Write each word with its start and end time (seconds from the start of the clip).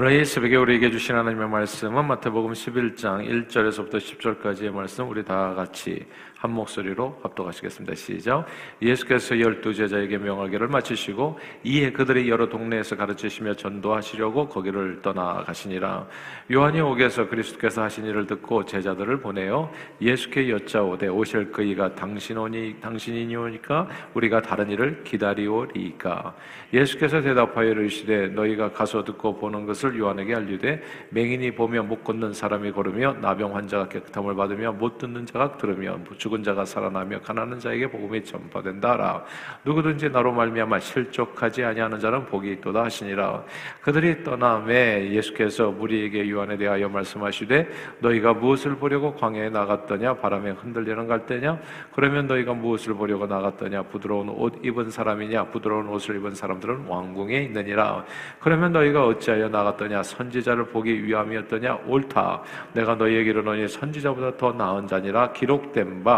오늘 0.00 0.12
이 0.12 0.24
새벽에 0.24 0.54
우리에게 0.54 0.92
주신 0.92 1.16
하나님의 1.16 1.48
말씀은 1.48 2.04
마태복음 2.04 2.52
11장 2.52 3.48
1절에서부터 3.48 3.96
10절까지의 3.96 4.70
말씀 4.70 5.10
우리 5.10 5.24
다 5.24 5.54
같이 5.54 6.06
한 6.38 6.52
목소리로 6.52 7.18
합독하시겠습니다. 7.24 7.96
시작. 7.96 8.46
예수께서 8.80 9.40
열두 9.40 9.74
제자에게 9.74 10.18
명하기를 10.18 10.68
마치시고 10.68 11.36
이에 11.64 11.90
그들이 11.90 12.30
여러 12.30 12.48
동네에서 12.48 12.96
가르치시며 12.96 13.54
전도하시려고 13.54 14.48
거기를 14.48 15.02
떠나가시니라. 15.02 16.06
요한이 16.52 16.80
오게서 16.80 17.28
그리스도께서 17.28 17.82
하신 17.82 18.04
일을 18.06 18.26
듣고 18.28 18.64
제자들을 18.64 19.18
보내어 19.20 19.72
예수께 20.00 20.48
여짜오되 20.48 21.08
오실 21.08 21.50
그이가 21.50 21.96
당신오니 21.96 22.76
당신이니오니까 22.80 23.88
우리가 24.14 24.40
다른 24.40 24.70
일을 24.70 25.02
기다리오리까. 25.02 26.36
예수께서 26.72 27.20
대답하여 27.20 27.70
이르시되 27.70 28.28
너희가 28.28 28.70
가서 28.70 29.02
듣고 29.02 29.38
보는 29.38 29.66
것을 29.66 29.98
요한에게 29.98 30.36
알리되 30.36 30.82
맹인이 31.10 31.50
보며 31.56 31.82
못 31.82 32.04
걷는 32.04 32.32
사람이 32.32 32.70
걸으며 32.70 33.14
나병 33.14 33.56
환자가 33.56 33.88
깨끗함을 33.88 34.36
받으며 34.36 34.70
못 34.70 34.98
듣는 34.98 35.26
자가 35.26 35.56
들으며 35.56 35.98
죽은 36.28 36.42
자가 36.42 36.64
살아나며 36.64 37.20
가난한 37.20 37.58
자에게 37.58 37.86
복음이 37.90 38.22
전파된다라. 38.22 39.24
누구든지 39.64 40.10
나로 40.10 40.30
말미암아 40.32 40.78
실족하지 40.78 41.64
아니하는 41.64 41.98
자는 41.98 42.26
복이 42.26 42.52
있도다 42.52 42.84
하시니라. 42.84 43.42
그들이 43.80 44.22
떠남에 44.22 45.10
예수께서 45.10 45.70
무리에게 45.70 46.28
요한에 46.30 46.58
대하여 46.58 46.88
말씀하시되 46.88 47.68
너희가 48.00 48.34
무엇을 48.34 48.76
보려고 48.76 49.14
광야에 49.14 49.48
나갔더냐? 49.48 50.14
바람에 50.14 50.50
흔들리는 50.50 51.08
갈대냐? 51.08 51.58
그러면 51.94 52.26
너희가 52.26 52.52
무엇을 52.52 52.94
보려고 52.94 53.26
나갔더냐? 53.26 53.84
부드러운 53.84 54.28
옷 54.28 54.54
입은 54.62 54.90
사람이냐? 54.90 55.44
부드러운 55.44 55.88
옷을 55.88 56.16
입은 56.16 56.34
사람들은 56.34 56.86
왕궁에 56.86 57.38
있느니라. 57.44 58.04
그러면 58.40 58.72
너희가 58.72 59.06
어찌하여 59.06 59.48
나갔더냐? 59.48 60.02
선지자를 60.02 60.66
보기 60.66 61.04
위함이었더냐? 61.04 61.78
옳다. 61.86 62.42
내가 62.74 62.94
너희에게 62.96 63.30
이르노니 63.30 63.68
선지자보다 63.68 64.36
더 64.36 64.52
나은 64.52 64.86
자니라. 64.86 65.32
기록된 65.32 66.04
바 66.04 66.17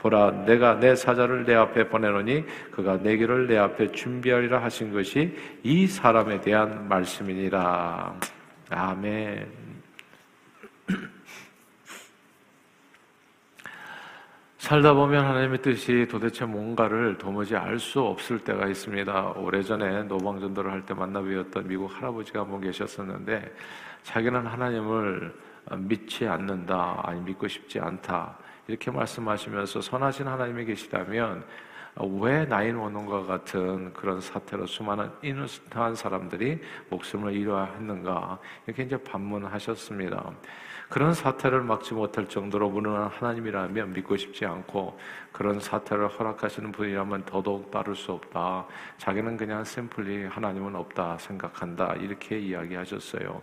보라 0.00 0.44
내가 0.46 0.78
내 0.80 0.94
사자를 0.94 1.44
내 1.44 1.54
앞에 1.54 1.88
보내노니 1.88 2.44
그가 2.70 2.98
내 3.02 3.16
길을 3.16 3.46
내 3.46 3.56
앞에 3.58 3.92
준비하리라 3.92 4.62
하신 4.62 4.92
것이 4.92 5.36
이 5.62 5.86
사람에 5.86 6.40
대한 6.40 6.88
말씀이니라. 6.88 8.14
아멘. 8.70 9.46
살다 14.58 14.92
보면 14.92 15.24
하나님의 15.24 15.62
뜻이 15.62 16.06
도대체 16.10 16.44
뭔가를 16.44 17.16
도무지 17.16 17.56
알 17.56 17.78
수 17.78 18.00
없을 18.00 18.38
때가 18.40 18.66
있습니다. 18.66 19.32
오래전에 19.36 20.02
노방전도를 20.04 20.70
할 20.72 20.82
때 20.84 20.94
만나 20.94 21.22
뵈었던 21.22 21.66
미국 21.68 21.86
할아버지가 21.96 22.40
한 22.40 22.50
분 22.50 22.60
계셨었는데 22.60 23.54
자기는 24.02 24.46
하나님을 24.46 25.32
믿지 25.76 26.26
않는다, 26.26 27.00
아니 27.04 27.20
믿고 27.20 27.46
싶지 27.46 27.78
않다. 27.78 28.36
이렇게 28.68 28.90
말씀하시면서 28.90 29.80
선하신 29.80 30.28
하나님이 30.28 30.66
계시다면 30.66 31.44
왜 32.20 32.44
나인 32.44 32.76
원원과 32.76 33.24
같은 33.24 33.92
그런 33.92 34.20
사태로 34.20 34.66
수많은 34.66 35.10
이누스트한 35.22 35.96
사람들이 35.96 36.60
목숨을 36.90 37.34
잃어야 37.34 37.64
했는가 37.64 38.38
이렇게 38.66 38.84
이제 38.84 38.96
반문하셨습니다. 39.02 40.32
그런 40.88 41.12
사태를 41.12 41.60
막지 41.60 41.92
못할 41.92 42.26
정도로 42.26 42.70
무능한 42.70 43.08
하나님이라면 43.08 43.92
믿고 43.92 44.16
싶지 44.16 44.46
않고 44.46 44.98
그런 45.32 45.60
사태를 45.60 46.08
허락하시는 46.08 46.72
분이라면 46.72 47.26
더더욱 47.26 47.70
따를 47.70 47.94
수 47.94 48.12
없다. 48.12 48.66
자기는 48.96 49.36
그냥 49.36 49.64
샘플리 49.64 50.26
하나님은 50.26 50.74
없다 50.74 51.18
생각한다. 51.18 51.94
이렇게 51.96 52.38
이야기하셨어요. 52.38 53.42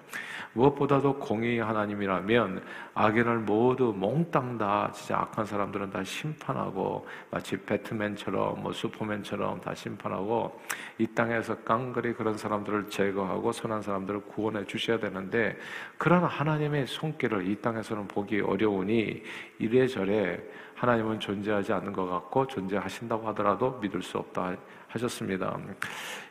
무엇보다도 0.54 1.20
공의 1.20 1.60
하나님이라면 1.60 2.64
악인을 2.96 3.40
모두 3.40 3.94
몽땅 3.96 4.58
다 4.58 4.92
진짜 4.92 5.20
악한 5.20 5.46
사람들은 5.46 5.92
다 5.92 6.04
심판하고 6.04 7.08
마치 7.30 7.58
배트맨처럼 7.58 8.45
뭐 8.52 8.72
슈퍼맨처럼 8.72 9.62
다 9.62 9.74
심판하고 9.74 10.60
이 10.98 11.08
땅에서 11.08 11.58
깡그리 11.64 12.14
그런 12.14 12.38
사람들을 12.38 12.90
제거하고 12.90 13.52
선한 13.52 13.82
사람들을 13.82 14.22
구원해 14.26 14.66
주셔야 14.66 15.00
되는데 15.00 15.58
그런 15.98 16.24
하나님의 16.24 16.88
손길을 16.88 17.48
이 17.48 17.56
땅에서는 17.62 18.08
보기 18.08 18.42
어려우니 18.42 19.24
이래저래 19.60 20.40
하나님은 20.76 21.20
존재하지 21.20 21.72
않는 21.74 21.94
것 21.94 22.06
같고 22.06 22.48
존재하신다고 22.48 23.28
하더라도 23.30 23.80
믿을 23.82 24.02
수 24.02 24.18
없다 24.18 24.56
하셨습니다. 24.90 25.58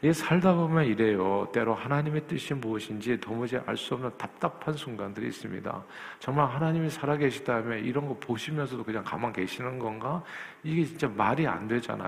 이 0.02 0.12
살다 0.12 0.54
보면 0.54 0.84
이래요. 0.86 1.48
때로 1.52 1.75
하나님의 1.75 2.26
뜻이 2.26 2.54
무엇인지 2.54 3.20
도무지 3.20 3.58
알 3.66 3.76
수 3.76 3.94
없는 3.94 4.10
답답한 4.16 4.75
순간들이 4.75 5.26
있습니다. 5.26 5.84
정말 6.19 6.48
하나님이 6.48 6.88
살아계시다면 6.88 7.84
이런 7.84 8.06
거 8.06 8.16
보시면서도 8.19 8.84
그냥 8.84 9.02
가만 9.04 9.32
계시는 9.32 9.78
건가? 9.78 10.22
이게 10.62 10.84
진짜 10.84 11.08
말이 11.08 11.46
안 11.46 11.66
되잖아요. 11.69 12.03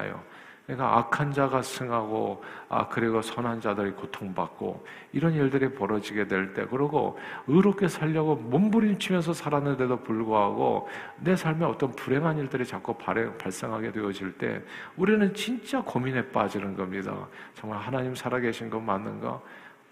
그러니까 0.67 0.99
악한 0.99 1.33
자가 1.33 1.63
승하고 1.63 2.43
아 2.69 2.89
그리고 2.89 3.23
선한 3.23 3.61
자들이 3.61 3.93
고통받고 3.93 4.85
이런 5.13 5.33
일들이 5.35 5.73
벌어지게 5.73 6.27
될 6.27 6.55
때 6.55 6.67
그리고 6.69 7.17
의롭게 7.47 7.87
살려고 7.87 8.35
몸부림치면서 8.35 9.33
살았는데도 9.33 10.03
불구하고 10.03 10.89
내 11.21 11.37
삶에 11.37 11.65
어떤 11.65 11.93
불행한 11.93 12.39
일들이 12.39 12.67
자꾸 12.67 12.95
발생하게 12.95 13.93
되어질 13.93 14.39
때 14.39 14.61
우리는 14.97 15.33
진짜 15.35 15.81
고민에 15.81 16.31
빠지는 16.31 16.77
겁니다. 16.77 17.29
정말 17.55 17.79
하나님 17.79 18.15
살아계신 18.15 18.69
건 18.69 18.85
맞는가? 18.85 19.41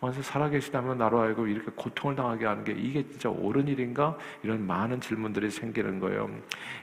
먼저 0.04 0.20
살아계시다면 0.20 0.98
나로 0.98 1.18
알고 1.18 1.46
이렇게 1.46 1.70
고통을 1.74 2.14
당하게 2.14 2.44
하는 2.44 2.62
게 2.62 2.72
이게 2.72 3.02
진짜 3.08 3.30
옳은 3.30 3.66
일인가? 3.68 4.14
이런 4.42 4.66
많은 4.66 5.00
질문들이 5.00 5.50
생기는 5.50 5.98
거예요. 5.98 6.28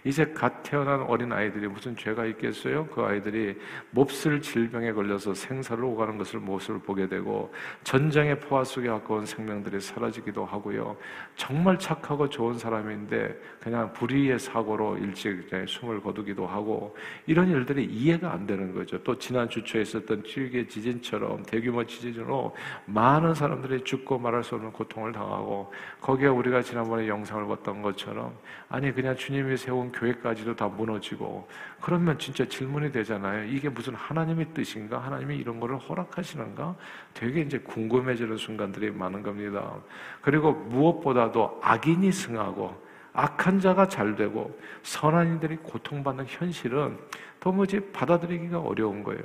이제 0.03 0.25
갓 0.33 0.63
태어난 0.63 1.01
어린 1.01 1.31
아이들이 1.31 1.67
무슨 1.67 1.95
죄가 1.95 2.25
있겠어요? 2.25 2.87
그 2.87 3.03
아이들이 3.03 3.55
몹쓸 3.91 4.41
질병에 4.41 4.91
걸려서 4.93 5.35
생사를 5.35 5.83
오가는 5.83 6.17
것을 6.17 6.39
모습을 6.39 6.79
보게 6.79 7.07
되고 7.07 7.53
전쟁의 7.83 8.39
포화 8.39 8.63
속에 8.63 8.87
가까운 8.87 9.23
생명들이 9.23 9.79
사라지기도 9.79 10.43
하고요. 10.43 10.97
정말 11.35 11.77
착하고 11.77 12.27
좋은 12.27 12.57
사람인데 12.57 13.39
그냥 13.61 13.93
불의의 13.93 14.39
사고로 14.39 14.97
일찍 14.97 15.47
숨을 15.67 16.01
거두기도 16.01 16.47
하고 16.47 16.97
이런 17.27 17.51
일들이 17.51 17.85
이해가 17.85 18.31
안 18.31 18.47
되는 18.47 18.73
거죠. 18.73 18.97
또 19.03 19.15
지난 19.19 19.47
주초에 19.47 19.83
있었던 19.83 20.23
찌개 20.23 20.65
지진처럼 20.65 21.43
대규모 21.43 21.85
지진으로 21.85 22.55
많은 22.87 23.10
사람들이 23.35 23.83
죽고 23.83 24.19
말할 24.19 24.43
수 24.43 24.55
없는 24.55 24.71
고통을 24.71 25.11
당하고 25.11 25.73
거기에 25.99 26.27
우리가 26.27 26.61
지난번에 26.61 27.07
영상을 27.07 27.45
봤던 27.47 27.81
것처럼 27.81 28.33
아니 28.69 28.93
그냥 28.93 29.15
주님이 29.15 29.57
세운 29.57 29.91
교회까지도 29.91 30.55
다 30.55 30.67
무너지고 30.67 31.47
그러면 31.81 32.17
진짜 32.17 32.45
질문이 32.47 32.91
되잖아요. 32.91 33.45
이게 33.45 33.67
무슨 33.69 33.95
하나님의 33.95 34.53
뜻인가? 34.53 34.99
하나님이 34.99 35.35
이런 35.37 35.59
거를 35.59 35.77
허락하시는가? 35.77 36.75
되게 37.13 37.41
이제 37.41 37.59
궁금해지는 37.59 38.37
순간들이 38.37 38.91
많은 38.91 39.23
겁니다. 39.23 39.73
그리고 40.21 40.53
무엇보다도 40.53 41.59
악인이 41.61 42.11
승하고 42.11 42.91
악한 43.13 43.59
자가 43.59 43.87
잘 43.87 44.15
되고 44.15 44.57
선한 44.83 45.35
이들이 45.35 45.57
고통받는 45.57 46.25
현실은 46.27 46.97
도무지 47.39 47.79
받아들이기가 47.91 48.59
어려운 48.59 49.03
거예요. 49.03 49.21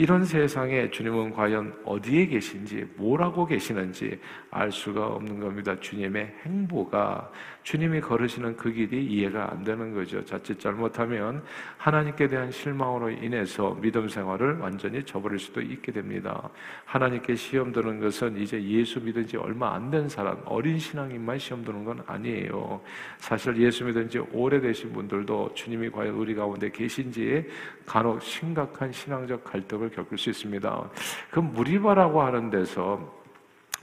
이런 0.00 0.24
세상에 0.24 0.90
주님은 0.90 1.34
과연 1.34 1.78
어디에 1.84 2.24
계신지, 2.24 2.86
뭐라고 2.96 3.44
계시는지 3.44 4.18
알 4.50 4.72
수가 4.72 5.08
없는 5.08 5.38
겁니다. 5.38 5.76
주님의 5.78 6.36
행보가 6.42 7.30
주님이 7.62 8.00
걸으시는 8.00 8.56
그 8.56 8.72
길이 8.72 9.04
이해가 9.04 9.52
안 9.52 9.62
되는 9.62 9.92
거죠. 9.92 10.24
자칫 10.24 10.58
잘못하면 10.58 11.42
하나님께 11.76 12.28
대한 12.28 12.50
실망으로 12.50 13.10
인해서 13.10 13.76
믿음 13.78 14.08
생활을 14.08 14.56
완전히 14.56 15.04
저버릴 15.04 15.38
수도 15.38 15.60
있게 15.60 15.92
됩니다. 15.92 16.48
하나님께 16.86 17.34
시험 17.34 17.70
드는 17.70 18.00
것은 18.00 18.38
이제 18.38 18.58
예수 18.62 19.02
믿은 19.02 19.26
지 19.26 19.36
얼마 19.36 19.74
안 19.74 19.90
된 19.90 20.08
사람, 20.08 20.40
어린 20.46 20.78
신앙인만 20.78 21.38
시험 21.38 21.62
드는 21.62 21.84
건 21.84 22.02
아니에요. 22.06 22.80
사실 23.18 23.54
예수 23.58 23.84
믿은 23.84 24.08
지 24.08 24.18
오래되신 24.32 24.94
분들도 24.94 25.52
주님이 25.54 25.90
과연 25.90 26.14
우리 26.14 26.34
가운데 26.34 26.70
계신지에 26.70 27.46
간혹 27.84 28.22
심각한 28.22 28.90
신앙적 28.90 29.44
갈등을 29.44 29.89
겪을 29.90 30.18
수 30.18 30.30
있습니다. 30.30 30.90
그 31.30 31.40
무리바라고 31.40 32.22
하는 32.22 32.50
데서 32.50 33.20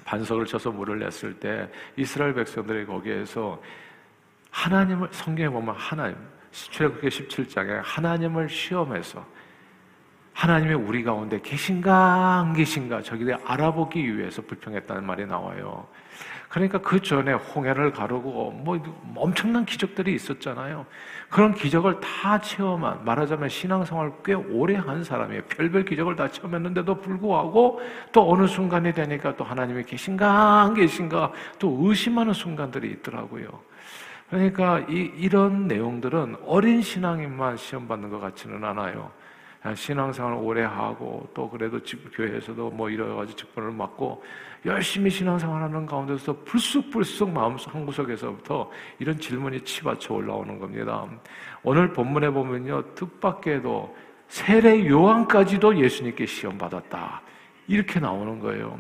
반석을 0.06 0.46
쳐서 0.46 0.72
물을 0.72 1.00
냈을 1.00 1.34
때 1.40 1.70
이스라엘 1.96 2.34
백성들이 2.34 2.86
거기에서 2.86 3.62
하나님을 4.52 5.10
성경에 5.12 5.50
보면 5.50 5.76
하나님 5.76 6.18
출애굽기 6.52 7.08
17장에 7.08 7.82
하나님을 7.84 8.50
시험해서 8.50 9.26
하나님의 10.38 10.76
우리 10.76 11.04
가운데 11.04 11.42
계신가 11.42 12.42
안 12.42 12.54
계신가 12.54 13.02
저기를 13.02 13.40
알아보기 13.44 14.18
위해서 14.18 14.44
불평했다는 14.44 15.04
말이 15.04 15.26
나와요. 15.26 15.88
그러니까 16.48 16.78
그 16.78 17.02
전에 17.02 17.34
홍해를 17.34 17.92
가르고 17.92 18.52
뭐 18.52 18.80
엄청난 19.16 19.66
기적들이 19.66 20.14
있었잖아요. 20.14 20.86
그런 21.32 21.56
기적을 21.56 22.00
다 22.02 22.40
체험한 22.40 23.04
말하자면 23.04 23.50
신앙생활 23.50 24.14
꽤 24.24 24.36
오래 24.36 24.76
한 24.76 25.04
사람이에요. 25.04 25.42
별별 25.46 25.86
기적을 25.86 26.16
다 26.16 26.30
체험했는데도 26.30 27.02
불구하고 27.02 27.82
또 28.12 28.32
어느 28.32 28.46
순간이 28.46 28.94
되니까 28.94 29.36
또 29.36 29.44
하나님이 29.44 29.86
계신가 29.86 30.62
안 30.62 30.76
계신가 30.76 31.32
또 31.58 31.80
의심하는 31.82 32.34
순간들이 32.34 32.92
있더라고요. 32.92 33.48
그러니까 34.30 34.82
이, 34.88 35.12
이런 35.18 35.68
내용들은 35.68 36.38
어린 36.46 36.84
신앙인만 36.84 37.58
시험 37.58 37.88
받는 37.88 38.12
것 38.12 38.20
같지는 38.20 38.64
않아요. 38.64 39.12
신앙생활 39.76 40.34
오래 40.34 40.64
하고 40.64 41.28
또 41.34 41.50
그래도 41.50 41.82
집 41.82 42.16
교회에서도 42.16 42.70
뭐 42.72 42.90
가지 43.16 43.34
직분을 43.36 43.72
맡고 43.72 44.24
열심히 44.66 45.10
신앙생활하는 45.10 45.86
가운데서 45.86 46.36
불쑥불쑥 46.46 47.30
마음속 47.30 47.74
한 47.74 47.86
구석에서부터 47.86 48.70
이런 49.00 49.18
질문이 49.20 49.62
치받쳐 49.62 50.14
올라오는 50.14 50.60
겁니다. 50.60 51.06
오늘 51.64 51.94
본문에 51.94 52.30
보면요 52.30 52.94
뜻밖에도 52.96 53.96
세례 54.28 54.88
요한까지도 54.88 55.78
예수님께 55.78 56.26
시험 56.26 56.58
받았다 56.58 57.22
이렇게 57.68 58.00
나오는 58.00 58.40
거예요. 58.40 58.80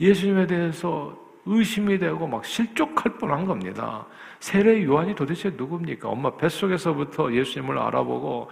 예수님에 0.00 0.46
대해서 0.46 1.16
의심이 1.46 1.98
되고 1.98 2.26
막 2.26 2.44
실족할 2.44 3.18
뻔한 3.18 3.44
겁니다. 3.44 4.06
세례 4.38 4.82
요한이 4.84 5.14
도대체 5.14 5.50
누굽니까? 5.50 6.08
엄마 6.08 6.34
뱃속에서부터 6.36 7.32
예수님을 7.32 7.78
알아보고 7.78 8.50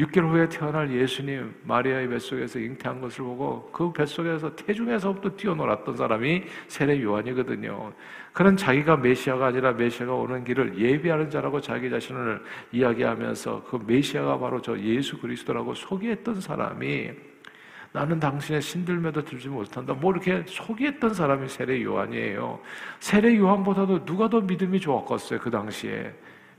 6개월 0.00 0.30
후에 0.30 0.48
태어날 0.48 0.90
예수님 0.90 1.54
마리아의 1.64 2.08
뱃속에서 2.08 2.58
잉태한 2.58 3.00
것을 3.00 3.24
보고 3.24 3.70
그 3.70 3.92
뱃속에서 3.92 4.54
태중에서부터 4.56 5.36
뛰어놀았던 5.36 5.96
사람이 5.96 6.44
세례 6.68 7.02
요한이거든요. 7.02 7.92
그런 8.32 8.56
자기가 8.56 8.96
메시아가 8.96 9.46
아니라 9.46 9.72
메시아가 9.72 10.14
오는 10.14 10.44
길을 10.44 10.78
예비하는 10.78 11.28
자라고 11.28 11.60
자기 11.60 11.90
자신을 11.90 12.42
이야기하면서 12.72 13.64
그 13.64 13.78
메시아가 13.86 14.38
바로 14.38 14.62
저 14.62 14.78
예수 14.78 15.18
그리스도라고 15.20 15.74
소개했던 15.74 16.40
사람이 16.40 17.10
나는 17.92 18.20
당신의 18.20 18.62
신들매도 18.62 19.24
들지 19.24 19.48
못한다. 19.48 19.92
뭐 19.92 20.12
이렇게 20.12 20.44
소개했던 20.46 21.12
사람이 21.12 21.48
세례 21.48 21.82
요한이에요. 21.82 22.60
세례 23.00 23.36
요한보다도 23.36 24.04
누가 24.04 24.28
더 24.28 24.40
믿음이 24.40 24.78
좋았겠어요, 24.80 25.40
그 25.40 25.50
당시에. 25.50 26.14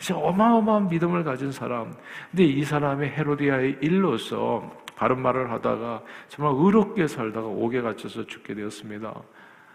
어마어마한 0.09 0.89
믿음을 0.89 1.23
가진 1.23 1.51
사람. 1.51 1.93
근데 2.31 2.45
이 2.45 2.63
사람이 2.63 3.07
헤로디아의 3.07 3.77
일로서 3.81 4.71
바른 4.95 5.21
말을 5.21 5.51
하다가 5.51 6.03
정말 6.27 6.53
의롭게 6.57 7.07
살다가 7.07 7.47
옥에 7.47 7.81
갇혀서 7.81 8.25
죽게 8.25 8.55
되었습니다. 8.55 9.13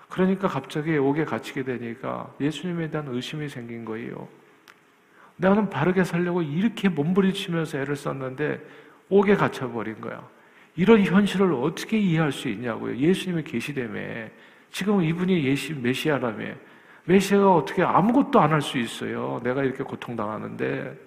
그러니까 0.08 0.48
갑자기 0.48 0.96
옥에 0.96 1.24
갇히게 1.24 1.64
되니까 1.64 2.32
예수님에 2.40 2.90
대한 2.90 3.08
의심이 3.08 3.48
생긴 3.48 3.84
거예요. 3.84 4.28
나는 5.36 5.68
바르게 5.68 6.04
살려고 6.04 6.42
이렇게 6.42 6.88
몸부림치면서 6.88 7.78
애를 7.78 7.96
썼는데 7.96 8.60
옥에 9.08 9.36
갇혀버린 9.36 10.00
거야. 10.00 10.26
이런 10.76 11.02
현실을 11.02 11.52
어떻게 11.54 11.98
이해할 11.98 12.32
수 12.32 12.48
있냐고요. 12.48 12.96
예수님이 12.96 13.42
계시다며. 13.44 14.28
지금 14.70 15.02
이분이 15.02 15.44
예시, 15.44 15.74
메시아라며. 15.74 16.54
메시아가 17.06 17.54
어떻게 17.54 17.82
아무것도 17.82 18.40
안 18.40 18.52
할 18.52 18.60
수 18.60 18.78
있어요. 18.78 19.40
내가 19.42 19.62
이렇게 19.62 19.82
고통당하는데. 19.84 21.06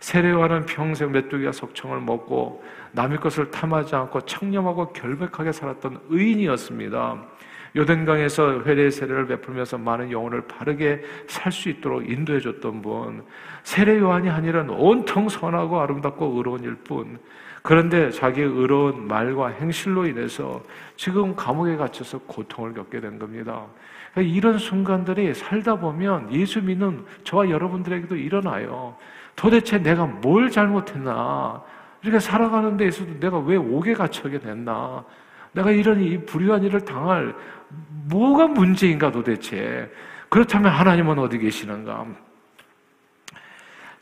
세례와는 0.00 0.66
평생 0.66 1.12
메뚜기와 1.12 1.52
석청을 1.52 2.00
먹고 2.00 2.62
남의 2.92 3.18
것을 3.20 3.50
탐하지 3.50 3.94
않고 3.96 4.20
청렴하고 4.22 4.92
결백하게 4.92 5.50
살았던 5.52 6.00
의인이었습니다. 6.10 7.22
요단강에서 7.76 8.64
회례 8.64 8.90
세례를 8.90 9.26
베풀면서 9.26 9.78
많은 9.78 10.10
영혼을 10.10 10.42
바르게 10.46 11.00
살 11.26 11.50
수 11.50 11.70
있도록 11.70 12.08
인도해 12.08 12.38
줬던 12.40 12.82
분. 12.82 13.24
세례 13.62 13.98
요한이 13.98 14.28
한 14.28 14.44
일은 14.44 14.68
온통 14.68 15.28
선하고 15.30 15.80
아름답고 15.80 16.34
의로운 16.36 16.62
일 16.64 16.74
뿐. 16.76 17.18
그런데 17.64 18.10
자기의 18.10 18.46
의로운 18.46 19.08
말과 19.08 19.48
행실로 19.48 20.06
인해서 20.06 20.62
지금 20.96 21.34
감옥에 21.34 21.76
갇혀서 21.76 22.18
고통을 22.26 22.74
겪게 22.74 23.00
된 23.00 23.18
겁니다. 23.18 23.64
그러니까 24.12 24.36
이런 24.36 24.58
순간들이 24.58 25.32
살다 25.32 25.76
보면 25.76 26.30
예수 26.30 26.60
믿는 26.60 27.06
저와 27.24 27.48
여러분들에게도 27.48 28.16
일어나요. 28.16 28.94
도대체 29.34 29.78
내가 29.78 30.04
뭘 30.04 30.50
잘못했나? 30.50 31.62
이렇게 32.02 32.20
살아가는 32.20 32.76
데에서도 32.76 33.18
내가 33.18 33.38
왜 33.38 33.56
옥에 33.56 33.94
갇혀게 33.94 34.40
됐나? 34.40 35.02
내가 35.52 35.70
이런 35.70 36.02
이 36.02 36.18
불의한 36.18 36.64
일을 36.64 36.82
당할 36.82 37.34
뭐가 38.10 38.46
문제인가 38.46 39.10
도대체? 39.10 39.90
그렇다면 40.28 40.70
하나님은 40.70 41.18
어디 41.18 41.38
계시는가? 41.38 42.08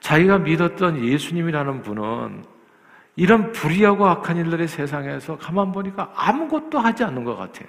자기가 0.00 0.38
믿었던 0.38 1.04
예수님이라는 1.04 1.82
분은 1.82 2.42
이런 3.16 3.52
불의하고 3.52 4.06
악한 4.06 4.36
일들의 4.38 4.68
세상에서 4.68 5.36
가만 5.38 5.70
보니까 5.72 6.12
아무것도 6.14 6.78
하지 6.78 7.04
않는 7.04 7.24
것 7.24 7.36
같아요. 7.36 7.68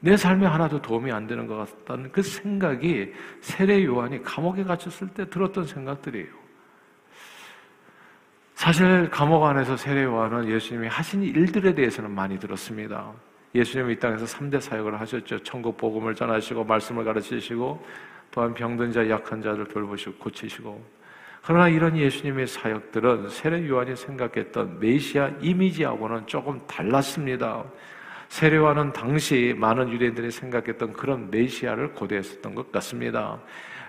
내 0.00 0.16
삶에 0.16 0.46
하나도 0.46 0.82
도움이 0.82 1.10
안 1.10 1.26
되는 1.26 1.46
것 1.46 1.56
같다는 1.56 2.12
그 2.12 2.22
생각이 2.22 3.12
세례 3.40 3.84
요한이 3.84 4.22
감옥에 4.22 4.62
갇혔을 4.62 5.08
때 5.08 5.28
들었던 5.28 5.64
생각들이에요. 5.64 6.28
사실 8.54 9.10
감옥 9.10 9.44
안에서 9.44 9.76
세례 9.76 10.04
요한은 10.04 10.48
예수님이 10.48 10.88
하신 10.88 11.22
일들에 11.22 11.74
대해서는 11.74 12.10
많이 12.10 12.38
들었습니다. 12.38 13.12
예수님이 13.54 13.94
이 13.94 13.98
땅에서 13.98 14.26
3대 14.26 14.60
사역을 14.60 15.00
하셨죠. 15.00 15.42
천국 15.42 15.76
복음을 15.76 16.14
전하시고 16.14 16.64
말씀을 16.64 17.04
가르치시고 17.04 17.84
또한 18.30 18.52
병든 18.52 18.92
자, 18.92 19.08
약한 19.08 19.40
자를 19.40 19.66
돌보시고 19.66 20.16
고치시고 20.18 20.84
그러나 21.46 21.68
이런 21.68 21.96
예수님의 21.96 22.48
사역들은 22.48 23.28
세례 23.28 23.68
요한이 23.68 23.94
생각했던 23.94 24.80
메시아 24.80 25.30
이미지하고는 25.40 26.26
조금 26.26 26.60
달랐습니다. 26.66 27.62
세례와는 28.28 28.92
당시 28.92 29.54
많은 29.56 29.88
유대인들이 29.92 30.32
생각했던 30.32 30.92
그런 30.92 31.30
메시아를 31.30 31.92
고대했었던 31.92 32.52
것 32.52 32.72
같습니다. 32.72 33.40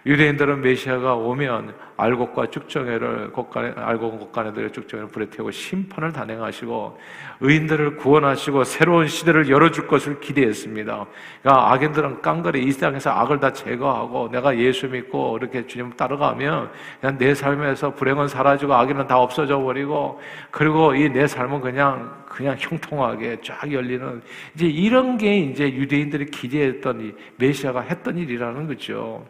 유대인들은 0.07 0.61
메시아가 0.61 1.15
오면 1.15 1.75
알곡과 1.97 2.45
쭉정회를 2.51 3.31
곡간에 3.31 3.73
알곡 3.75 4.19
곡간에들의 4.19 4.71
쭉정회를 4.71 5.09
불에 5.09 5.29
태우고 5.29 5.51
심판을 5.51 6.13
단행하시고 6.13 6.97
의인들을 7.41 7.97
구원하시고 7.97 8.63
새로운 8.63 9.07
시대를 9.07 9.49
열어줄 9.49 9.87
것을 9.87 10.21
기대했습니다. 10.21 11.05
그러니까 11.41 11.73
악인들은 11.73 12.21
깡그리 12.21 12.63
이 12.63 12.71
땅에서 12.73 13.09
악을 13.09 13.39
다 13.41 13.51
제거하고 13.51 14.29
내가 14.31 14.57
예수 14.57 14.87
믿고 14.87 15.37
이렇게 15.37 15.67
주님 15.67 15.91
따라가면 15.97 16.71
그냥 17.01 17.17
내 17.17 17.33
삶에서 17.33 17.93
불행은 17.95 18.29
사라지고 18.29 18.75
악인은 18.75 19.07
다 19.07 19.19
없어져 19.19 19.59
버리고 19.59 20.21
그리고 20.51 20.95
이 20.95 21.17
내 21.17 21.25
삶은 21.25 21.61
그냥 21.61 22.23
그냥 22.27 22.55
형통하게 22.59 23.39
쫙 23.41 23.71
열리는 23.71 24.21
이제 24.53 24.67
이런 24.67 25.17
게 25.17 25.39
이제 25.39 25.63
유대인들이 25.63 26.27
기대했던 26.27 27.01
이 27.01 27.13
메시아가 27.37 27.81
했던 27.81 28.17
일이라는 28.19 28.67
거죠. 28.67 29.25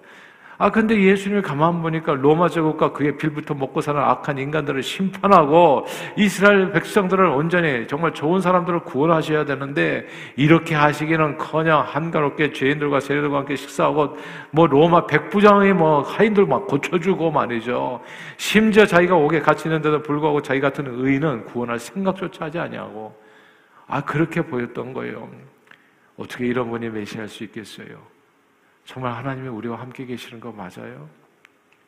아, 0.59 0.71
근데 0.71 0.99
예수님을 0.99 1.43
가만 1.43 1.83
보니까 1.83 2.15
로마 2.15 2.49
제국과 2.49 2.91
그의 2.91 3.15
빌부터 3.17 3.53
먹고 3.53 3.79
사는 3.79 4.01
악한 4.01 4.39
인간들을 4.39 4.81
심판하고 4.81 5.85
이스라엘 6.15 6.71
백성들을 6.71 7.23
온전히 7.25 7.85
정말 7.85 8.11
좋은 8.13 8.41
사람들을 8.41 8.79
구원하셔야 8.79 9.45
되는데 9.45 10.07
이렇게 10.35 10.73
하시기는 10.73 11.37
커녕 11.37 11.81
한가롭게 11.81 12.53
죄인들과 12.53 13.01
세례들과 13.01 13.37
함께 13.37 13.55
식사하고 13.55 14.17
뭐 14.49 14.65
로마 14.65 15.05
백부장이 15.05 15.73
뭐 15.73 16.01
하인들 16.01 16.47
막 16.47 16.65
고쳐주고 16.65 17.29
말이죠. 17.29 18.01
심지어 18.37 18.87
자기가 18.87 19.15
옥에 19.15 19.39
갇혀 19.41 19.69
있는데도 19.69 20.01
불구하고 20.01 20.41
자기 20.41 20.59
같은 20.59 20.87
의인은 20.87 21.45
구원할 21.45 21.77
생각조차 21.77 22.45
하지 22.45 22.57
아니하고 22.57 23.15
아, 23.85 24.01
그렇게 24.01 24.41
보였던 24.41 24.93
거예요. 24.93 25.29
어떻게 26.17 26.47
이런 26.47 26.71
분이 26.71 26.89
메시할 26.89 27.27
수 27.27 27.43
있겠어요? 27.43 28.16
정말 28.87 29.13
하나님이 29.13 29.49
우리와 29.49 29.81
함께 29.81 30.05
계시는 30.05 30.39
거 30.39 30.49
맞아요? 30.49 31.09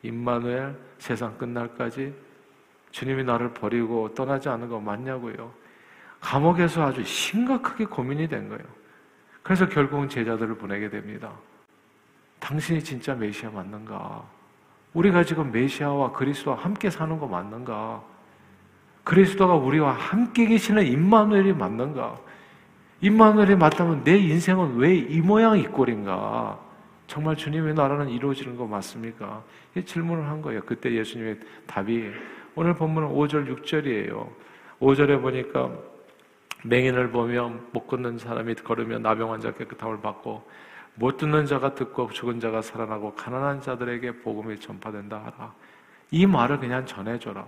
임마누엘 0.03 0.75
세상 0.97 1.37
끝날까지 1.37 2.13
주님이 2.91 3.23
나를 3.23 3.53
버리고 3.53 4.13
떠나지 4.13 4.49
않은 4.49 4.67
거 4.67 4.81
맞냐고요? 4.81 5.49
감옥에서 6.19 6.83
아주 6.87 7.01
심각하게 7.01 7.85
고민이 7.85 8.27
된 8.27 8.49
거예요. 8.49 8.63
그래서 9.41 9.69
결국은 9.69 10.09
제자들을 10.09 10.57
보내게 10.57 10.89
됩니다. 10.89 11.31
당신이 12.41 12.83
진짜 12.83 13.15
메시아 13.15 13.49
맞는가? 13.49 14.21
우리가 14.93 15.23
지금 15.23 15.53
메시아와 15.53 16.11
그리스도와 16.11 16.57
함께 16.57 16.89
사는 16.89 17.17
거 17.17 17.27
맞는가? 17.27 18.03
그리스도가 19.05 19.55
우리와 19.55 19.93
함께 19.93 20.45
계시는 20.47 20.85
임마누엘이 20.85 21.53
맞는가? 21.53 22.17
임마누엘이 22.99 23.55
맞다면 23.55 24.03
내 24.03 24.17
인생은 24.17 24.75
왜 24.75 24.97
이 24.97 25.21
모양 25.21 25.57
이 25.57 25.63
꼴인가? 25.63 26.67
정말 27.09 27.35
주님의 27.35 27.73
나라는 27.73 28.07
이루어지는 28.09 28.55
거 28.55 28.67
맞습니까? 28.67 29.43
이 29.75 29.83
질문을 29.83 30.27
한 30.27 30.43
거예요. 30.43 30.61
그때 30.61 30.93
예수님의 30.93 31.39
답이 31.65 32.11
오늘 32.53 32.75
본문은 32.75 33.09
5절, 33.09 33.63
6절이에요. 33.63 34.29
5절에 34.79 35.19
보니까 35.19 35.71
맹인을 36.63 37.09
보면 37.09 37.69
못 37.71 37.87
걷는 37.87 38.19
사람이 38.19 38.53
걸으면 38.55 39.01
나병 39.01 39.31
환자 39.31 39.51
깨끗함을 39.51 40.01
받고 40.01 40.47
못 40.93 41.17
듣는 41.17 41.47
자가 41.47 41.73
듣고 41.73 42.11
죽은 42.11 42.39
자가 42.39 42.61
살아나고 42.61 43.15
가난한 43.15 43.61
자들에게 43.61 44.19
복음이 44.19 44.59
전파된다 44.59 45.17
하라. 45.17 45.51
이 46.11 46.27
말을 46.27 46.59
그냥 46.59 46.85
전해줘라. 46.85 47.43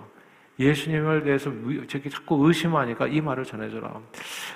예수님을 0.57 1.23
대해서 1.23 1.51
저기 1.87 2.09
자꾸 2.09 2.47
의심하니까 2.47 3.05
이 3.07 3.21
말을 3.21 3.43
전해줘라. 3.43 3.93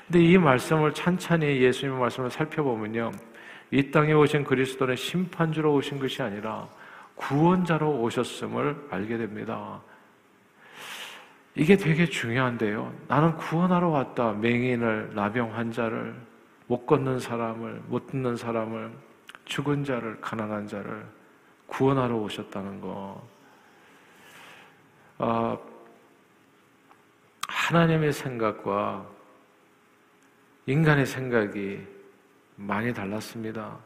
근데 0.08 0.24
이 0.24 0.36
말씀을 0.40 0.96
찬찬히 0.96 1.62
예수님의 1.62 2.00
말씀을 2.00 2.32
살펴보면요. 2.32 3.12
이 3.76 3.92
땅에 3.92 4.14
오신 4.14 4.46
그리스도는 4.46 4.96
심판주로 4.96 5.74
오신 5.74 6.00
것이 6.00 6.22
아니라 6.22 6.66
구원자로 7.16 8.00
오셨음을 8.04 8.88
알게 8.90 9.18
됩니다. 9.18 9.82
이게 11.56 11.76
되게 11.76 12.06
중요한데요. 12.06 12.94
나는 13.10 13.36
구원하러 13.36 13.90
왔다. 13.90 14.32
맹인을, 14.32 15.12
나병 15.14 15.54
환자를, 15.58 16.16
못 16.68 16.86
걷는 16.86 17.20
사람을, 17.20 17.82
못 17.88 18.08
듣는 18.08 18.38
사람을, 18.38 18.94
죽은 19.44 19.84
자를, 19.84 20.22
가난한 20.22 20.68
자를 20.68 21.06
구원하러 21.66 22.16
오셨다는 22.16 22.80
거. 22.80 23.28
아, 25.18 25.58
하나님의 27.50 28.14
생각과 28.14 29.06
인간의 30.66 31.06
생각이 31.06 31.95
많이 32.56 32.94
달랐습니다. 32.94 33.78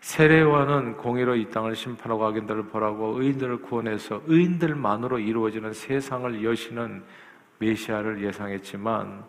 세례와는 0.00 0.96
공의로 0.96 1.36
이 1.36 1.50
땅을 1.50 1.74
심판하고 1.74 2.24
악인들을 2.26 2.68
벌하고 2.68 3.20
의인들을 3.20 3.62
구원해서 3.62 4.22
의인들만으로 4.26 5.18
이루어지는 5.18 5.72
세상을 5.72 6.44
여시는 6.44 7.04
메시아를 7.58 8.22
예상했지만 8.22 9.24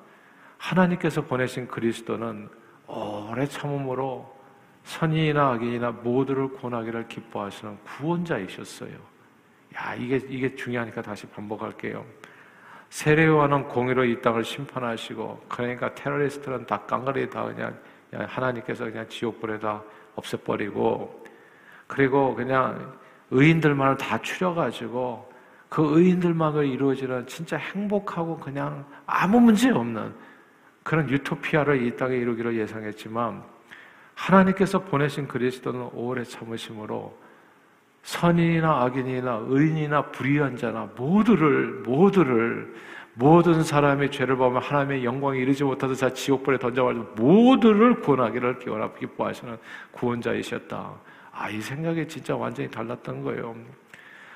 하나님께서 0.57 1.21
보내신 1.21 1.67
그리스도는 1.67 2.49
오래 2.87 3.45
참음으로 3.45 4.35
선인이나 4.83 5.51
악인이나 5.51 5.91
모두를 5.91 6.47
구원하기를 6.49 7.07
기뻐하시는 7.07 7.77
구원자이셨어요. 7.83 9.17
야, 9.75 9.95
이게, 9.95 10.15
이게 10.29 10.55
중요하니까 10.55 11.01
다시 11.01 11.27
반복할게요. 11.27 12.05
세례요한은 12.89 13.67
공의로 13.67 14.05
이 14.05 14.21
땅을 14.21 14.45
심판하시고, 14.45 15.45
그러니까 15.49 15.93
테러리스트는 15.93 16.65
다 16.65 16.85
깡그리 16.85 17.29
다 17.29 17.43
그냥, 17.43 17.77
하나님께서 18.13 18.85
그냥 18.85 19.07
지옥불에 19.09 19.59
다 19.59 19.81
없애버리고, 20.15 21.25
그리고 21.87 22.35
그냥 22.35 22.93
의인들만을 23.31 23.97
다 23.97 24.21
추려가지고, 24.21 25.31
그 25.69 25.99
의인들만으로 25.99 26.63
이루어지는 26.63 27.27
진짜 27.27 27.57
행복하고 27.57 28.37
그냥 28.37 28.85
아무 29.05 29.39
문제 29.39 29.69
없는 29.69 30.13
그런 30.83 31.09
유토피아를 31.09 31.85
이 31.85 31.95
땅에 31.95 32.15
이루기로 32.15 32.55
예상했지만, 32.55 33.43
하나님께서 34.15 34.79
보내신 34.79 35.27
그리스도는 35.27 35.89
오래 35.93 36.23
참으심으로 36.23 37.27
선인이나 38.03 38.83
악인이나 38.83 39.45
의인이나 39.47 40.01
불의한 40.11 40.55
자나 40.55 40.89
모두를 40.95 41.83
모두를 41.85 42.73
모든 43.19 43.63
사람의 43.63 44.11
죄를 44.11 44.35
보면 44.35 44.61
하나님의 44.61 45.03
영광에 45.03 45.39
이르지 45.39 45.63
못하는 45.63 45.95
자 45.95 46.13
지옥불에 46.13 46.59
던져버리는 46.59 47.15
모두를 47.15 47.99
구원하기를 47.99 48.59
기뻐하시는 48.99 49.57
구원자이셨다. 49.91 50.91
아, 51.31 51.49
이 51.49 51.59
생각이 51.59 52.07
진짜 52.07 52.35
완전히 52.35 52.69
달랐던 52.69 53.23
거예요. 53.23 53.55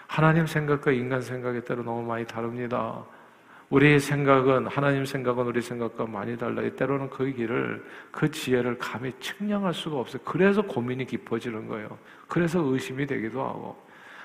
하나님 0.07 0.47
생각과 0.47 0.91
인간 0.91 1.21
생각이 1.21 1.61
때로 1.61 1.83
너무 1.83 2.01
많이 2.01 2.25
다릅니다. 2.25 3.03
우리의 3.69 4.00
생각은 4.00 4.65
하나님 4.65 5.05
생각은 5.05 5.45
우리 5.45 5.61
생각과 5.61 6.07
많이 6.07 6.35
달라요. 6.35 6.75
때로는 6.75 7.11
그 7.11 7.31
길을 7.31 7.85
그 8.09 8.31
지혜를 8.31 8.79
감히 8.79 9.13
측량할 9.19 9.75
수가 9.75 9.97
없어요. 9.97 10.23
그래서 10.25 10.63
고민이 10.63 11.05
깊어지는 11.05 11.67
거예요. 11.67 12.00
그래서 12.27 12.59
의심이 12.59 13.05
되기도 13.05 13.43
하고 13.43 13.79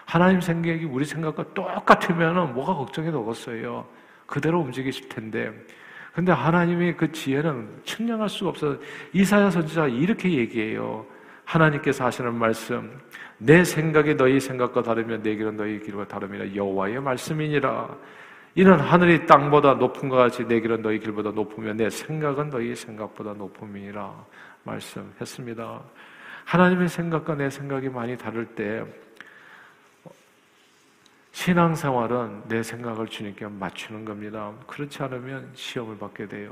하나님 0.06 0.40
생각이 0.40 0.86
우리 0.86 1.04
생각과 1.04 1.44
똑같으면은 1.52 2.54
뭐가 2.54 2.74
걱정이 2.74 3.12
되겠어요. 3.12 3.86
그대로 4.26 4.60
움직이실 4.60 5.08
텐데. 5.08 5.52
근데 6.12 6.32
하나님이 6.32 6.94
그 6.94 7.12
지혜는 7.12 7.82
측량할 7.84 8.28
수가 8.28 8.50
없어서 8.50 8.80
이사야 9.12 9.50
선지자가 9.50 9.88
이렇게 9.88 10.32
얘기해요. 10.32 11.06
하나님께서 11.44 12.04
하시는 12.04 12.34
말씀, 12.34 12.98
내 13.38 13.64
생각이 13.64 14.14
너희 14.14 14.40
생각과 14.40 14.82
다르면 14.82 15.22
내 15.22 15.36
길은 15.36 15.56
너희 15.56 15.80
길과 15.80 16.08
다름이라 16.08 16.54
여호와의 16.54 17.00
말씀이니라. 17.00 17.96
이는 18.54 18.80
하늘이 18.80 19.26
땅보다 19.26 19.74
높은 19.74 20.08
것 20.08 20.16
같이 20.16 20.46
내 20.46 20.60
길은 20.60 20.80
너희 20.80 20.98
길보다 20.98 21.30
높으며 21.30 21.74
내 21.74 21.90
생각은 21.90 22.48
너희 22.48 22.74
생각보다 22.74 23.34
높음이라 23.34 24.24
말씀했습니다. 24.64 25.82
하나님의 26.46 26.88
생각과 26.88 27.34
내 27.34 27.50
생각이 27.50 27.90
많이 27.90 28.16
다를 28.16 28.46
때 28.46 28.84
신앙생활은 31.36 32.44
내 32.48 32.62
생각을 32.62 33.06
주님께 33.08 33.46
맞추는 33.46 34.06
겁니다. 34.06 34.54
그렇지 34.66 35.02
않으면 35.02 35.50
시험을 35.52 35.98
받게 35.98 36.28
돼요. 36.28 36.50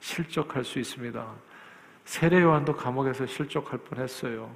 실족할 0.00 0.62
수 0.62 0.78
있습니다. 0.78 1.26
세례 2.04 2.42
요한도 2.42 2.76
감옥에서 2.76 3.24
실족할 3.24 3.78
뻔했어요. 3.78 4.54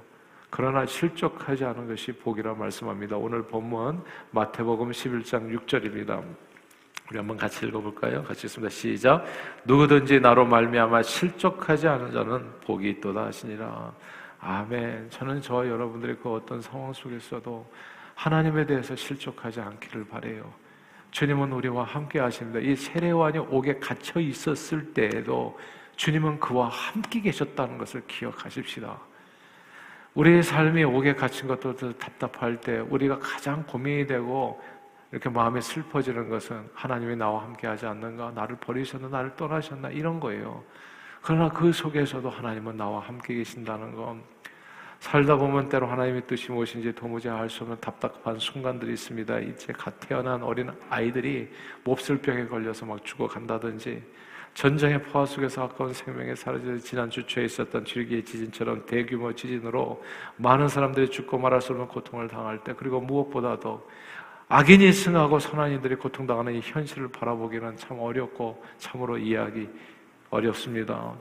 그러나 0.51 0.85
실족하지 0.85 1.65
않은 1.65 1.87
것이 1.87 2.11
복이라 2.11 2.53
말씀합니다. 2.53 3.17
오늘 3.17 3.41
본문 3.41 4.03
마태복음 4.29 4.91
11장 4.91 5.51
6절입니다. 5.57 6.23
우리 7.09 7.17
한번 7.17 7.35
같이 7.35 7.65
읽어볼까요? 7.65 8.23
같이 8.23 8.45
읽습니다. 8.45 8.69
시작. 8.69 9.25
누구든지 9.65 10.19
나로 10.19 10.45
말미암아 10.45 11.01
실족하지 11.01 11.87
않은 11.87 12.11
자는 12.11 12.51
복이 12.61 12.87
있도다 12.87 13.25
하시니라. 13.25 13.91
아멘. 14.41 15.09
저는 15.09 15.41
저와 15.41 15.67
여러분들이 15.67 16.17
그 16.21 16.31
어떤 16.31 16.61
상황 16.61 16.93
속에서도 16.93 17.65
하나님에 18.21 18.67
대해서 18.67 18.95
실족하지 18.95 19.61
않기를 19.61 20.05
바래요. 20.05 20.53
주님은 21.09 21.51
우리와 21.53 21.85
함께 21.85 22.19
하십니다. 22.19 22.59
이 22.59 22.75
세례관이 22.75 23.39
옥에 23.39 23.79
갇혀 23.79 24.19
있었을 24.19 24.93
때에도 24.93 25.57
주님은 25.95 26.39
그와 26.39 26.69
함께 26.69 27.19
계셨다는 27.19 27.79
것을 27.79 28.03
기억하십시다. 28.05 28.95
우리의 30.13 30.43
삶이 30.43 30.83
옥에 30.83 31.15
갇힌 31.15 31.47
것도 31.47 31.97
답답할 31.97 32.61
때 32.61 32.77
우리가 32.77 33.17
가장 33.17 33.65
고민이 33.65 34.05
되고 34.05 34.61
이렇게 35.11 35.27
마음이 35.27 35.59
슬퍼지는 35.59 36.29
것은 36.29 36.69
하나님이 36.75 37.15
나와 37.15 37.41
함께 37.41 37.65
하지 37.65 37.87
않는가? 37.87 38.33
나를 38.35 38.57
버리셨나? 38.57 39.07
나를 39.07 39.35
떠나셨나? 39.35 39.89
이런 39.89 40.19
거예요. 40.19 40.63
그러나 41.23 41.49
그 41.49 41.73
속에서도 41.73 42.29
하나님은 42.29 42.77
나와 42.77 42.99
함께 42.99 43.33
계신다는 43.33 43.95
건 43.95 44.21
살다 45.01 45.35
보면 45.35 45.67
때로 45.67 45.87
하나님의 45.87 46.27
뜻이 46.27 46.51
무엇인지 46.51 46.93
도무지 46.93 47.27
알 47.27 47.49
수 47.49 47.63
없는 47.63 47.79
답답한 47.81 48.37
순간들이 48.37 48.93
있습니다. 48.93 49.39
이제 49.39 49.73
갓 49.73 49.99
태어난 49.99 50.43
어린 50.43 50.69
아이들이 50.91 51.49
몹쓸 51.83 52.19
병에 52.19 52.45
걸려서 52.45 52.85
막 52.85 53.03
죽어간다든지 53.03 54.01
전쟁의 54.53 55.01
포화 55.01 55.25
속에서 55.25 55.63
아까운 55.63 55.91
생명에 55.91 56.35
사라져 56.35 56.77
지난 56.77 57.09
주 57.09 57.25
초에 57.25 57.45
있었던 57.45 57.83
줄기의 57.83 58.23
지진처럼 58.23 58.85
대규모 58.85 59.33
지진으로 59.33 60.03
많은 60.37 60.67
사람들이 60.67 61.09
죽고 61.09 61.39
말할 61.39 61.61
수 61.61 61.71
없는 61.71 61.87
고통을 61.87 62.27
당할 62.27 62.63
때 62.63 62.73
그리고 62.77 63.01
무엇보다도 63.01 63.89
악인이 64.49 64.93
승하고 64.93 65.39
선한이들이 65.39 65.95
고통당하는 65.95 66.53
이 66.53 66.61
현실을 66.61 67.07
바라보기는 67.07 67.75
참 67.75 67.97
어렵고 67.97 68.63
참으로 68.77 69.17
이해하기 69.17 69.67
어렵습니다. 70.29 71.15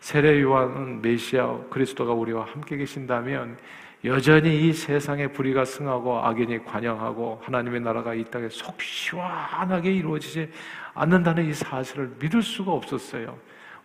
세례 0.00 0.40
요한은 0.40 1.02
메시아 1.02 1.58
그리스도가 1.70 2.12
우리와 2.12 2.44
함께 2.44 2.76
계신다면 2.76 3.58
여전히 4.04 4.68
이 4.68 4.72
세상의 4.72 5.32
불의가 5.32 5.64
승하고 5.64 6.20
악인이 6.20 6.64
관영하고 6.64 7.40
하나님의 7.42 7.80
나라가 7.80 8.14
이 8.14 8.24
땅에 8.24 8.48
속 8.48 8.80
시원하게 8.80 9.92
이루어지지 9.92 10.50
않는다는 10.94 11.46
이 11.46 11.52
사실을 11.52 12.12
믿을 12.20 12.42
수가 12.42 12.72
없었어요. 12.72 13.36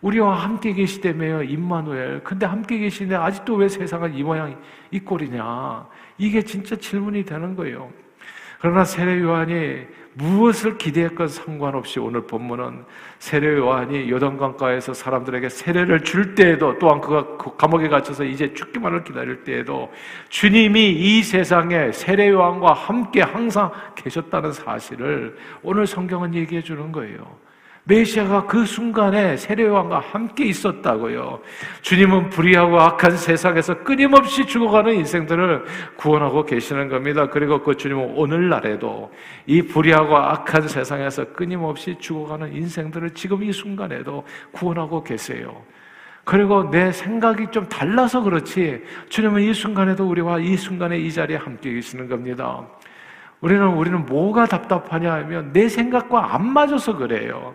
우리와 0.02 0.36
함께 0.36 0.72
계시다며요, 0.72 1.42
임마누엘. 1.44 2.22
근데 2.22 2.46
함께 2.46 2.78
계시는데 2.78 3.16
아직도 3.16 3.54
왜 3.56 3.68
세상은 3.68 4.14
이 4.14 4.22
모양, 4.22 4.60
이 4.90 5.00
꼴이냐. 5.00 5.88
이게 6.18 6.42
진짜 6.42 6.76
질문이 6.76 7.24
되는 7.24 7.56
거예요. 7.56 7.90
그러나 8.60 8.84
세례 8.84 9.20
요한이 9.20 9.86
무엇을 10.14 10.78
기대했건 10.78 11.26
상관없이 11.28 11.98
오늘 11.98 12.26
본문은 12.26 12.84
세례 13.18 13.56
요한이 13.56 14.10
요단강가에서 14.10 14.94
사람들에게 14.94 15.48
세례를 15.48 16.04
줄 16.04 16.34
때에도 16.34 16.78
또한 16.78 17.00
그가 17.00 17.36
그 17.36 17.56
감옥에 17.56 17.88
갇혀서 17.88 18.24
이제 18.24 18.54
죽기만을 18.54 19.02
기다릴 19.04 19.42
때에도 19.44 19.92
주님이 20.28 20.90
이 20.90 21.22
세상에 21.22 21.90
세례 21.92 22.30
요한과 22.30 22.72
함께 22.72 23.22
항상 23.22 23.72
계셨다는 23.96 24.52
사실을 24.52 25.36
오늘 25.62 25.86
성경은 25.86 26.34
얘기해 26.34 26.62
주는 26.62 26.92
거예요. 26.92 27.43
메시아가 27.86 28.46
그 28.46 28.64
순간에 28.64 29.36
세례요한과 29.36 30.00
함께 30.00 30.46
있었다고요. 30.46 31.40
주님은 31.82 32.30
불의하고 32.30 32.80
악한 32.80 33.18
세상에서 33.18 33.82
끊임없이 33.82 34.46
죽어가는 34.46 34.94
인생들을 34.94 35.64
구원하고 35.96 36.46
계시는 36.46 36.88
겁니다. 36.88 37.28
그리고 37.28 37.62
그 37.62 37.76
주님은 37.76 38.14
오늘날에도 38.16 39.12
이 39.46 39.60
불의하고 39.60 40.16
악한 40.16 40.66
세상에서 40.66 41.32
끊임없이 41.34 41.96
죽어가는 41.98 42.54
인생들을 42.54 43.10
지금 43.10 43.42
이 43.42 43.52
순간에도 43.52 44.24
구원하고 44.52 45.04
계세요. 45.04 45.62
그리고 46.24 46.70
내 46.70 46.90
생각이 46.90 47.48
좀 47.50 47.68
달라서 47.68 48.22
그렇지 48.22 48.82
주님은 49.10 49.42
이 49.42 49.52
순간에도 49.52 50.08
우리와 50.08 50.38
이 50.38 50.56
순간에 50.56 50.96
이 50.98 51.12
자리에 51.12 51.36
함께 51.36 51.74
계시는 51.74 52.08
겁니다. 52.08 52.66
우리는 53.42 53.66
우리는 53.66 54.06
뭐가 54.06 54.46
답답하냐 54.46 55.12
하면 55.12 55.52
내 55.52 55.68
생각과 55.68 56.34
안 56.34 56.50
맞아서 56.50 56.96
그래요. 56.96 57.54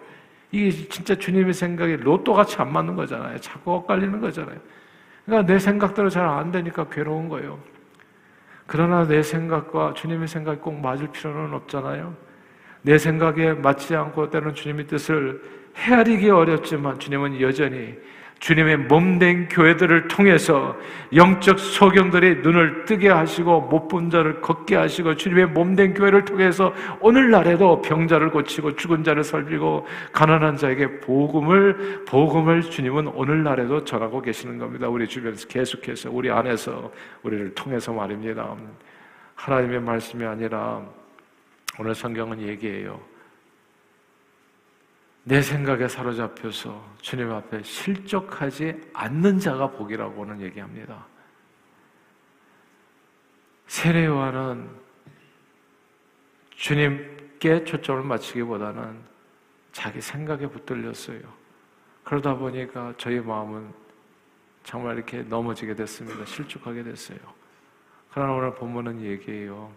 이게 0.51 0.71
진짜 0.89 1.15
주님의 1.15 1.53
생각이 1.53 1.97
로또 1.97 2.33
같이 2.33 2.57
안 2.57 2.73
맞는 2.73 2.95
거잖아요. 2.95 3.39
자꾸 3.39 3.73
엇갈리는 3.75 4.19
거잖아요. 4.19 4.57
그러니까 5.25 5.51
내 5.51 5.59
생각대로 5.59 6.09
잘 6.09 6.25
안 6.25 6.51
되니까 6.51 6.87
괴로운 6.89 7.29
거예요. 7.29 7.59
그러나 8.65 9.05
내 9.07 9.21
생각과 9.23 9.93
주님의 9.93 10.27
생각이 10.27 10.59
꼭 10.59 10.79
맞을 10.79 11.07
필요는 11.11 11.53
없잖아요. 11.53 12.15
내 12.81 12.97
생각에 12.97 13.53
맞지 13.53 13.95
않고 13.95 14.29
때는 14.29 14.53
주님의 14.53 14.87
뜻을 14.87 15.41
헤아리기 15.75 16.29
어렵지만 16.29 16.99
주님은 16.99 17.41
여전히 17.41 17.97
주님의 18.39 18.77
몸된 18.77 19.49
교회들을 19.49 20.07
통해서 20.07 20.77
영적 21.13 21.59
소경들의 21.59 22.37
눈을 22.37 22.85
뜨게 22.85 23.09
하시고 23.09 23.61
못 23.61 23.89
본 23.89 24.09
자를 24.09 24.39
걷게 24.39 24.75
하시고 24.75 25.15
주님의 25.15 25.47
몸된 25.47 25.93
교회를 25.95 26.23
통해서 26.23 26.73
오늘날에도 27.01 27.81
병자를 27.81 28.29
고치고 28.29 28.75
죽은 28.75 29.03
자를 29.03 29.23
살리고 29.23 29.87
가난한 30.13 30.57
자에게 30.57 30.99
복음을 30.99 32.05
복음을 32.05 32.61
주님은 32.61 33.07
오늘날에도 33.07 33.83
전하고 33.83 34.21
계시는 34.21 34.59
겁니다. 34.59 34.87
우리 34.87 35.07
주변에서 35.07 35.47
계속해서 35.47 36.11
우리 36.11 36.29
안에서 36.29 36.91
우리를 37.23 37.55
통해서 37.55 37.91
말입니다. 37.91 38.55
하나님의 39.35 39.81
말씀이 39.81 40.23
아니라 40.23 40.81
오늘 41.79 41.95
성경은 41.95 42.41
얘기해요. 42.41 43.08
내 45.29 45.43
생각에 45.43 45.87
사로잡혀서 45.87 46.95
주님 47.01 47.31
앞에 47.31 47.61
실족하지 47.61 48.89
않는 48.93 49.37
자가 49.37 49.69
복이라고는 49.69 50.41
얘기합니다. 50.41 51.05
세례요한은 53.67 54.67
주님께 56.55 57.63
초점을 57.63 58.01
맞추기보다는 58.01 58.97
자기 59.71 60.01
생각에 60.01 60.47
붙들렸어요. 60.47 61.21
그러다 62.03 62.33
보니까 62.33 62.95
저희 62.97 63.19
마음은 63.19 63.71
정말 64.63 64.95
이렇게 64.95 65.21
넘어지게 65.21 65.75
됐습니다. 65.75 66.25
실족하게 66.25 66.81
됐어요. 66.81 67.19
그러나 68.11 68.33
오늘 68.33 68.55
본문은 68.55 69.01
얘기해요. 69.01 69.71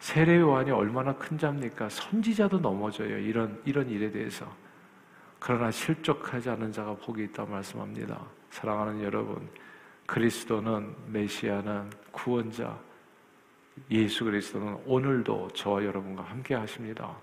세례 0.00 0.40
요한이 0.40 0.72
얼마나 0.72 1.14
큰 1.14 1.38
자입니까? 1.38 1.88
선지자도 1.90 2.58
넘어져요. 2.58 3.18
이런 3.18 3.62
이런 3.64 3.88
일에 3.88 4.10
대해서. 4.10 4.52
그러나 5.40 5.70
실족하지 5.70 6.50
않은 6.50 6.70
자가 6.70 6.94
복이 6.94 7.24
있다 7.24 7.46
말씀합니다. 7.46 8.20
사랑하는 8.50 9.02
여러분, 9.02 9.48
그리스도는 10.06 10.94
메시아는 11.06 11.90
구원자, 12.12 12.78
예수 13.90 14.24
그리스도는 14.24 14.78
오늘도 14.84 15.48
저와 15.54 15.82
여러분과 15.82 16.24
함께 16.24 16.54
하십니다. 16.54 17.16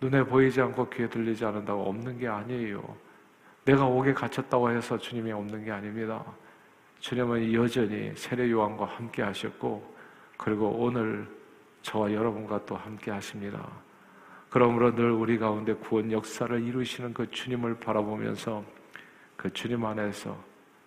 눈에 0.00 0.22
보이지 0.22 0.60
않고 0.60 0.90
귀에 0.90 1.08
들리지 1.08 1.44
않는다고 1.44 1.88
없는 1.88 2.18
게 2.18 2.28
아니에요. 2.28 2.96
내가 3.64 3.86
옥에 3.86 4.12
갇혔다고 4.12 4.70
해서 4.70 4.98
주님이 4.98 5.32
없는 5.32 5.64
게 5.64 5.70
아닙니다. 5.70 6.22
주님은 6.98 7.54
여전히 7.54 8.12
세례 8.16 8.50
요한과 8.50 8.84
함께 8.84 9.22
하셨고, 9.22 9.96
그리고 10.36 10.68
오늘 10.68 11.26
저와 11.82 12.12
여러분과 12.12 12.66
또 12.66 12.76
함께 12.76 13.10
하십니다. 13.10 13.66
그러므로 14.50 14.94
늘 14.94 15.12
우리 15.12 15.38
가운데 15.38 15.74
구원 15.74 16.10
역사를 16.10 16.60
이루시는 16.60 17.14
그 17.14 17.30
주님을 17.30 17.76
바라보면서 17.78 18.64
그 19.36 19.52
주님 19.52 19.84
안에서 19.84 20.36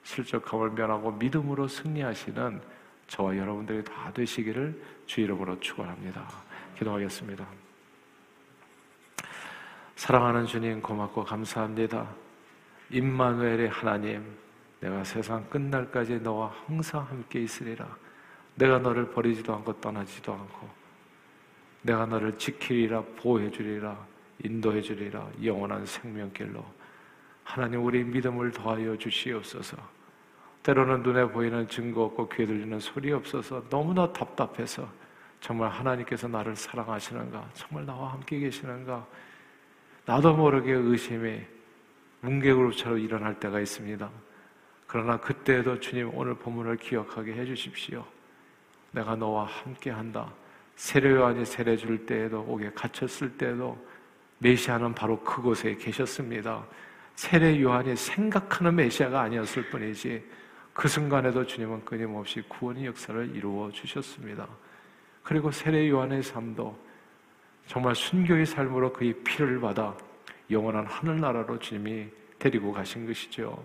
실족함을 0.03 0.71
면하고 0.71 1.13
믿음으로 1.13 1.67
승리하시는 1.67 2.61
저와 3.07 3.37
여러분들이 3.37 3.83
다 3.85 4.11
되시기를 4.13 4.79
주 5.05 5.21
이름으로 5.21 5.59
축원합니다. 5.61 6.27
기도하겠습니다. 6.77 7.45
사랑하는 9.95 10.45
주님 10.45 10.81
고맙고 10.81 11.23
감사합니다. 11.23 12.09
임마누엘의 12.89 13.69
하나님, 13.69 14.23
내가 14.81 15.03
세상 15.05 15.47
끝날까지 15.49 16.19
너와 16.19 16.53
항상 16.65 17.07
함께 17.07 17.41
있으리라. 17.41 17.87
내가 18.55 18.79
너를 18.79 19.09
버리지도 19.11 19.53
않고 19.55 19.79
떠나지도 19.79 20.33
않고 20.33 20.82
내가 21.83 22.05
너를 22.05 22.37
지키리라 22.37 23.03
보호해 23.17 23.51
주리라 23.51 23.97
인도해 24.43 24.81
주리라 24.81 25.29
영원한 25.43 25.85
생명길로 25.85 26.65
하나님 27.43 27.85
우리 27.85 28.03
믿음을 28.03 28.51
더하여 28.51 28.97
주시옵소서. 28.97 29.77
때로는 30.63 31.03
눈에 31.03 31.25
보이는 31.25 31.67
증거 31.67 32.03
없고 32.05 32.29
귀에 32.29 32.45
들리는 32.45 32.79
소리 32.79 33.11
없어서 33.11 33.67
너무나 33.69 34.11
답답해서 34.11 34.87
정말 35.41 35.69
하나님께서 35.69 36.29
나를 36.29 36.55
사랑하시는가? 36.55 37.49
정말 37.53 37.85
나와 37.85 38.13
함께 38.13 38.39
계시는가? 38.39 39.05
나도 40.05 40.35
모르게 40.35 40.71
의심이 40.71 41.41
뭉게그룹처럼 42.21 42.99
일어날 42.99 43.37
때가 43.41 43.59
있습니다. 43.59 44.09
그러나 44.87 45.17
그때에도 45.17 45.79
주님 45.81 46.11
오늘 46.13 46.35
본문을 46.35 46.77
기억하게 46.77 47.33
해주십시오. 47.33 48.05
내가 48.91 49.17
너와 49.17 49.45
함께 49.45 49.89
한다. 49.89 50.31
세례요한이 50.75 51.45
세례 51.45 51.77
줄 51.77 52.05
때에도 52.05 52.41
옥에 52.41 52.71
갇혔을 52.71 53.37
때에도 53.37 53.77
메시아는 54.39 54.93
바로 54.93 55.19
그곳에 55.21 55.75
계셨습니다. 55.75 56.65
세례 57.15 57.61
요한이 57.61 57.95
생각하는 57.95 58.75
메시아가 58.75 59.21
아니었을 59.21 59.69
뿐이지 59.69 60.23
그 60.73 60.87
순간에도 60.87 61.45
주님은 61.45 61.85
끊임없이 61.85 62.41
구원의 62.47 62.87
역사를 62.87 63.35
이루어 63.35 63.71
주셨습니다. 63.71 64.47
그리고 65.21 65.51
세례 65.51 65.87
요한의 65.89 66.23
삶도 66.23 66.77
정말 67.67 67.95
순교의 67.95 68.45
삶으로 68.45 68.91
그의 68.91 69.13
피를 69.23 69.61
받아 69.61 69.95
영원한 70.49 70.85
하늘나라로 70.85 71.59
주님이 71.59 72.07
데리고 72.39 72.73
가신 72.73 73.05
것이죠. 73.05 73.63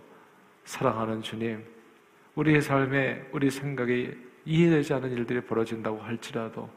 사랑하는 0.65 1.23
주님, 1.23 1.65
우리의 2.37 2.63
삶에 2.63 3.29
우리 3.33 3.51
생각에 3.51 4.15
이해되지 4.45 4.95
않은 4.95 5.11
일들이 5.11 5.41
벌어진다고 5.41 5.99
할지라도 5.99 6.71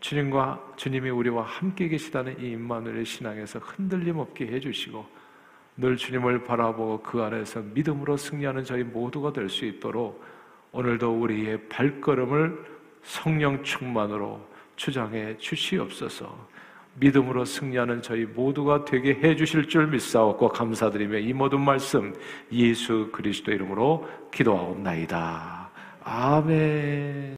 주님과 0.00 0.72
주님이 0.76 1.10
우리와 1.10 1.42
함께 1.42 1.88
계시다는 1.88 2.40
이 2.40 2.52
임마누엘의 2.52 3.04
신앙에서 3.04 3.58
흔들림 3.58 4.18
없게 4.18 4.46
해주시고 4.46 5.06
늘 5.76 5.96
주님을 5.96 6.44
바라보고 6.44 7.02
그 7.02 7.22
안에서 7.22 7.60
믿음으로 7.60 8.16
승리하는 8.16 8.64
저희 8.64 8.82
모두가 8.82 9.32
될 9.32 9.48
수 9.48 9.64
있도록 9.64 10.22
오늘도 10.72 11.20
우리의 11.20 11.68
발걸음을 11.68 12.64
성령 13.02 13.62
충만으로 13.62 14.40
주장해 14.76 15.36
주시옵소서. 15.38 16.48
믿음으로 16.94 17.44
승리하는 17.44 18.02
저희 18.02 18.24
모두가 18.24 18.84
되게 18.84 19.14
해 19.14 19.36
주실 19.36 19.68
줄 19.68 19.86
믿사옵고 19.88 20.48
감사드리며 20.48 21.18
이 21.18 21.32
모든 21.32 21.60
말씀 21.60 22.14
예수 22.52 23.10
그리스도 23.12 23.52
이름으로 23.52 24.08
기도하옵나이다. 24.32 25.70
아멘. 26.04 27.20